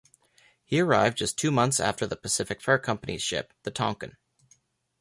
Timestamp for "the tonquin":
3.61-4.17